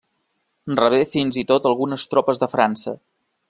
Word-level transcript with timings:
Rebé 0.79 1.01
fins 1.11 1.39
i 1.41 1.43
tot 1.51 1.67
algunes 1.73 2.09
tropes 2.15 2.45
de 2.45 2.51
França. 2.57 2.99